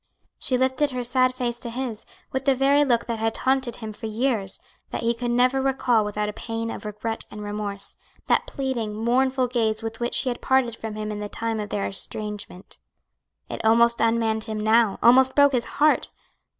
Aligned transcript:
She 0.39 0.57
lifted 0.57 0.89
her 0.89 1.03
sad 1.03 1.35
face 1.35 1.59
to 1.59 1.69
his, 1.69 2.07
with 2.31 2.45
the 2.45 2.55
very 2.55 2.83
look 2.83 3.05
that 3.05 3.19
had 3.19 3.35
taunted 3.35 3.75
him 3.75 3.93
for 3.93 4.07
years, 4.07 4.59
that 4.89 5.01
he 5.03 5.13
could 5.13 5.29
never 5.29 5.61
recall 5.61 6.03
without 6.03 6.27
a 6.27 6.33
pang 6.33 6.71
of 6.71 6.85
regret 6.85 7.25
and 7.29 7.43
remorse 7.43 7.97
that 8.25 8.47
pleading, 8.47 8.95
mournful 8.95 9.45
gaze 9.45 9.83
with 9.83 9.99
which 9.99 10.15
she 10.15 10.29
had 10.29 10.41
parted 10.41 10.75
from 10.75 10.95
him 10.95 11.11
in 11.11 11.19
the 11.19 11.29
time 11.29 11.59
of 11.59 11.69
their 11.69 11.85
estrangement. 11.85 12.79
It 13.47 13.63
almost 13.63 14.01
unmanned 14.01 14.45
him 14.45 14.59
now, 14.59 14.97
almost 15.03 15.35
broke 15.35 15.51
his 15.51 15.65
heart. 15.65 16.09